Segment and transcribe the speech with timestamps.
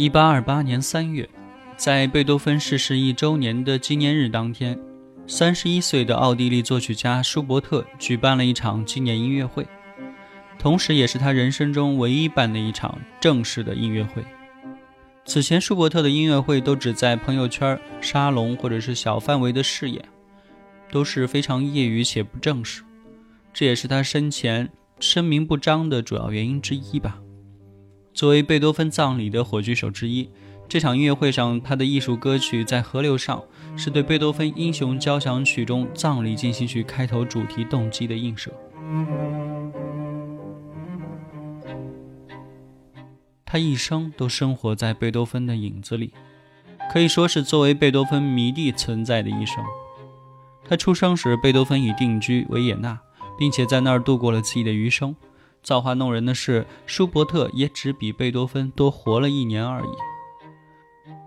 [0.00, 1.28] 一八二八年三月，
[1.76, 4.80] 在贝多芬逝世一周年的纪念日当天，
[5.26, 9.66] 三十一岁的奥地利作曲家舒伯特举办了一场纪念音乐会，
[10.58, 14.24] 同时也是他人生中唯一办的一场正式的音乐会。
[15.26, 20.02] 此前，舒伯特的音乐会都只在朋友圈、沙龙或者是小范围的试演，
[20.90, 22.82] 都是非常业余且不正式，
[23.52, 27.18] 这也是他生前声名不彰的主要原因之一吧。
[28.12, 30.28] 作为贝多芬葬礼的火炬手之一，
[30.68, 33.42] 这场音乐会上，他的艺术歌曲《在河流上》
[33.78, 38.52] 是对贝多芬《英雄交响曲》中葬礼进行曲开头主题动机的映射。
[43.46, 46.12] 他一生都生活在贝多芬的影子里，
[46.92, 49.56] 可以说是作为贝多芬迷弟存在的一生。
[50.64, 53.00] 他出生时，贝多芬已定居维也纳，
[53.38, 55.16] 并且在那儿度过了自己的余生。
[55.62, 59.88] 造化弄人的是，舒伯特也只比贝多芬多活了一年而已。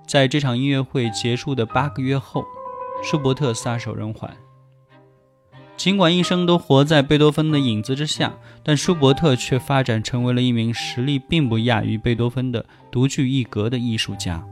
[0.07, 2.43] 在这场音乐会结束的八个月后，
[3.03, 4.29] 舒伯特撒手人寰。
[5.75, 14.45] 尽管一生都活在贝多芬的影子之下，但舒伯特却发展成为了一名实力并不亚于贝多芬的独具一格的艺术家。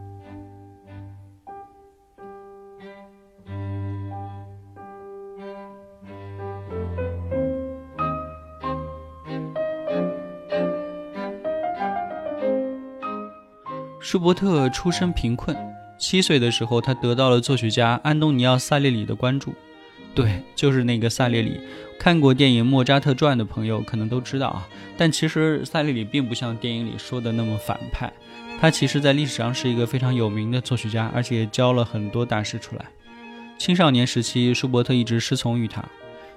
[14.12, 15.56] 舒伯特出身贫困，
[15.98, 19.54] 七岁的时候，他得到了作曲家安东尼奥·萨列里的关注。
[20.14, 21.62] 对，就是那个萨列里。
[21.98, 24.68] 看过电影《莫扎特传》的朋友可能都知道啊。
[24.98, 28.12] 但其实萨列里并不像电影里说的那么反派，
[28.60, 32.84] 他其实在历史上是一个非常有名的作曲家，而且教了很多大师出来。
[33.58, 35.82] 青少年时期，舒伯特一直师从于他。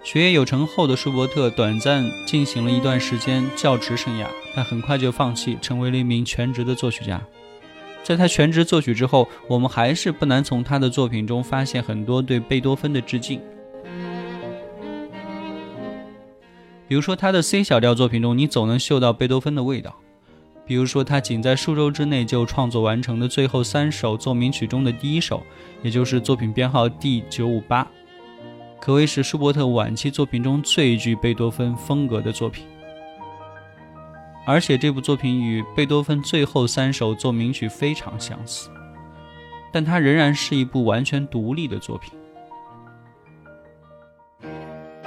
[0.05, 7.21] 学业有成后的舒伯特短暂进行了一段时间教职生涯，但很快就放弃，成为了一名全职的作曲家。
[8.05, 13.41] 在他全职作曲之后，我们还是不难从他的作品中发现很多对贝多芬的致敬。
[16.87, 19.91] 比如说，他的 C 小调作品中，你总能嗅到贝多芬的味道；
[20.67, 25.43] 比如说，他仅在数周之内就创作完成的最后三首奏鸣曲中的第一首，
[25.83, 27.91] 也就是作品编号 D 九五八，
[28.83, 32.67] 可谓是舒伯特晚期作品中最具贝多芬风格的作品。
[34.47, 38.69] 而且这部作品与贝多芬最后三首奏鸣曲非常相似，
[39.73, 42.13] 但它仍然是一部完全独立的作品。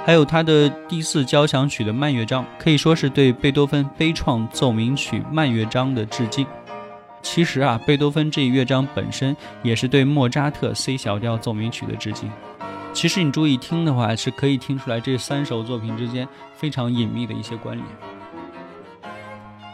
[0.04, 6.46] 还有他的第四交响曲的慢乐章，可以说是对贝多芬悲怆奏鸣曲慢乐章的致敬。
[7.20, 12.30] 其实啊，贝多芬这一乐章本身也是对莫扎特 C 小调奏鸣曲的致敬。
[12.94, 17.86] 其实你注意听的话，是可以听出来这三首作品之间非常隐秘的一些关联。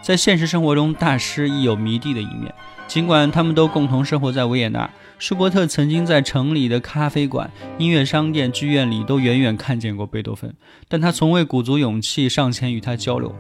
[0.05, 2.55] 在现实生活中，大师亦有迷弟的一面。
[2.87, 10.55] 尽管他们都共同生活在维也纳，舒伯特曾经在城里的咖啡馆、音乐商店、剧院里都远远看见过贝多芬，
[10.89, 13.35] 但他从未鼓足勇气上前与他交流。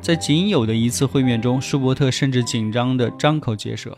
[0.00, 3.94] 在仅有的一次会面中，舒伯特甚至紧张地张口结舌，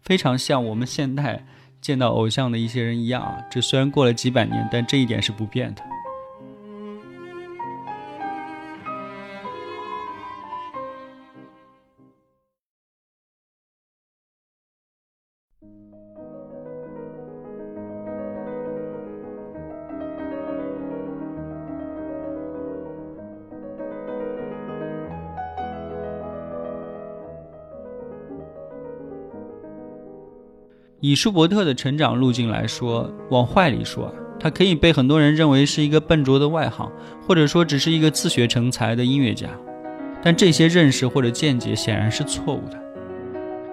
[0.00, 1.44] 非常像我们现代
[1.82, 3.36] 见到偶像的一些人一样啊。
[3.50, 5.82] 这虽然过了几百年，但这一点是不变的。
[31.00, 36.90] 以舒伯特的成长路径来说，往坏里说，他可以被很多人认为是一个笨拙的外行，
[37.26, 39.48] 或者说只是一个自学成才的音乐家。
[40.22, 42.82] 但这些认识或者见解显然是错误的。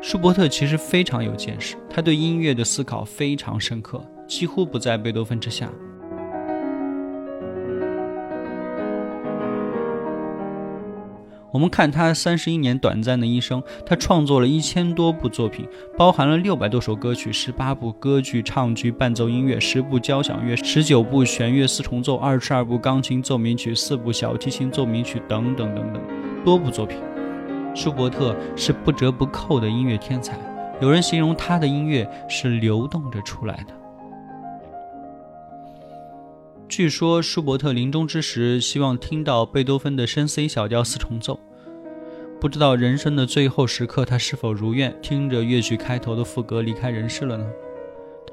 [0.02, 5.70] 舒伯特其实非常有见识，他对音乐的思考非常深刻，几乎不在贝多芬之下。
[11.52, 15.68] 我们看他三十一年短暂的一生，他创作了一千多部作品，
[15.98, 26.02] 包含了六百多首歌曲、十八部歌剧、唱剧、伴奏音乐、十部交响乐、十九部弦乐四重奏、二十二部钢琴奏鸣曲、四部小提琴奏鸣曲等等等等
[26.46, 26.98] 多部作品。
[27.76, 30.38] 舒伯特是不折不扣的音乐天才，
[30.82, 33.81] 有人形容他的音乐是流动着出来的。
[36.72, 41.38] 据说舒伯特临终之时希望听到贝多芬的深 C 小调四重奏，
[42.40, 47.46] 不知道人生的最后时刻他是否如愿听着乐曲开头的副歌离开人世了呢？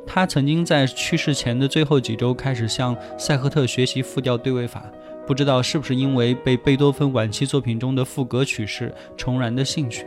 [0.06, 4.84] 他曾经在去世前的最后几周开始向塞赫特学习复调对位法，
[5.26, 10.06] 不知道是不是因为被贝多芬晚期作品中的副歌曲式重燃的兴趣。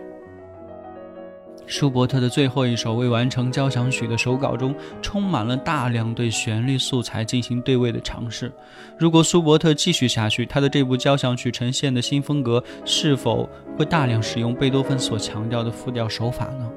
[1.67, 8.51] 舒伯特的最后一首未完成交响曲的手稿中，充满了大量对旋律素材进行对位的尝试。
[8.97, 16.69] 如果舒伯特继续下去，他的这部交响曲呈现的新风格是否会大量使用贝多芬所强调的复调手法呢？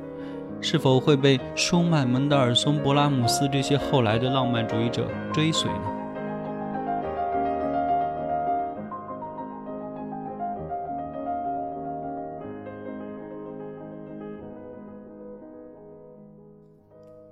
[0.60, 5.93] 是否会被舒曼、门德尔松、勃拉姆斯这些后来的浪漫主义者追随呢？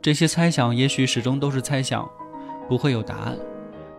[0.02, 2.10] 这些猜想也许始终都是猜想，
[2.68, 3.38] 不会有答案。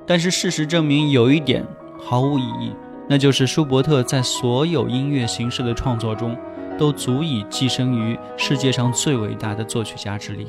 [0.05, 1.65] 但是事实证明，有一点
[1.97, 2.73] 毫无意义，
[3.07, 6.38] 那就是舒伯特在所有音乐形式的创作中，
[6.77, 10.45] 都足以跻身于世界上最伟大的作曲家之列。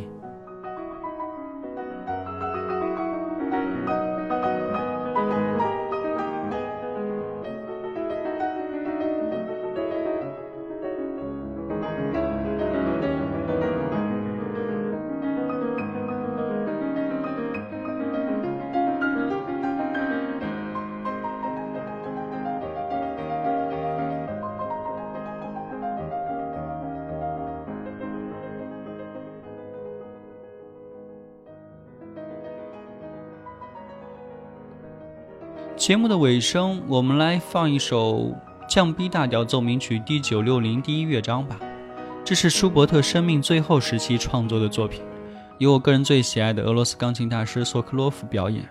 [35.85, 38.35] 节目的尾声，我们来放一首
[38.67, 41.61] 降 B 大调奏鸣曲第九六零第一乐章吧。
[42.25, 45.03] 这是舒伯特生命最后时期创作的作品，
[45.59, 48.67] 由我个人最喜爱的俄罗斯钢琴大师索克洛夫表演，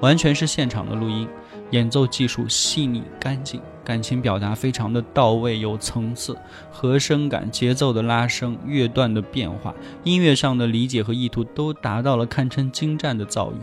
[0.00, 1.26] 完全是现场的录音，
[1.72, 6.38] 演奏技术细腻干净，感情表达非常的到位有层次，
[6.70, 13.54] 和声感、节奏的拉升、乐段的变化、音乐上的理解和意图都达到了堪称精湛的造诣。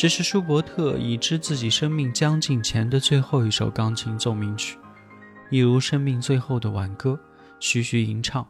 [0.00, 4.78] 这是舒伯特已知自己生命将近前的最后一首钢琴奏鸣曲，
[5.50, 7.18] 一如生命最后的挽歌，
[7.58, 8.46] 徐徐吟唱。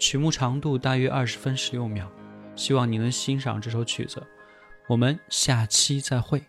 [0.00, 2.10] 曲目长度大约二十分十六秒，
[2.56, 4.20] 希望你能欣赏这首曲子。
[4.88, 6.42] 我们下期再会。